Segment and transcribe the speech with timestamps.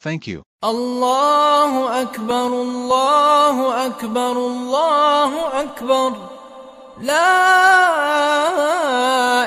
[0.00, 0.42] Thank you.
[0.64, 6.12] الله أكبر الله أكبر الله أكبر
[7.00, 7.34] لا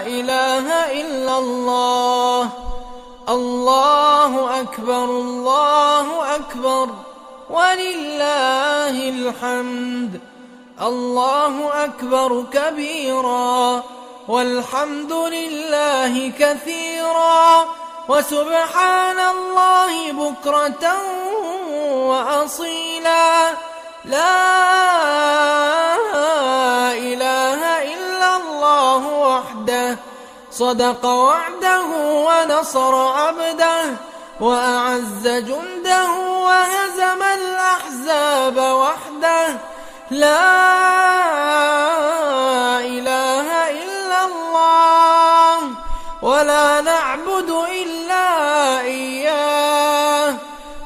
[0.07, 0.67] إله
[1.01, 2.49] إلا الله
[3.29, 6.87] الله أكبر الله أكبر
[7.49, 10.21] ولله الحمد
[10.81, 13.83] الله أكبر كبيرا
[14.27, 17.65] والحمد لله كثيرا
[18.07, 20.85] وسبحان الله بكرة
[22.09, 23.27] وأصيلا.
[24.05, 24.37] لا
[26.93, 27.61] إله
[27.93, 29.97] إلا الله وحده.
[30.51, 31.85] صدق وعده
[32.27, 33.81] ونصر عبده.
[34.41, 36.11] وأعز جنده
[36.45, 39.47] وهزم الأحزاب وحده.
[40.11, 40.43] لا
[42.79, 44.90] إله إلا الله
[46.21, 47.49] ولا نعبد
[47.81, 48.27] إلا
[48.81, 50.35] إياه.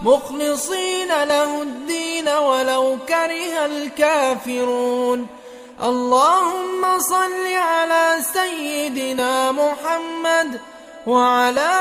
[0.01, 5.27] مخلصين له الدين ولو كره الكافرون.
[5.83, 10.61] اللهم صل على سيدنا محمد
[11.07, 11.71] وعلى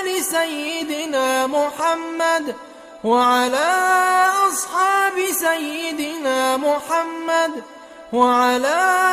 [0.00, 2.54] آل سيدنا محمد
[3.04, 3.68] وعلى
[4.48, 7.62] أصحاب سيدنا محمد
[8.12, 9.09] وعلى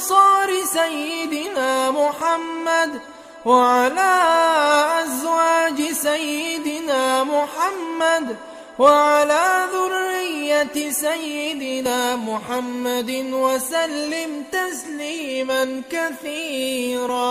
[0.00, 3.00] أنصار سيدنا محمد
[3.44, 4.12] وعلى
[5.04, 8.36] أزواج سيدنا محمد
[8.78, 17.30] وعلى ذرية سيدنا محمد وسلم تسليما كثيرا.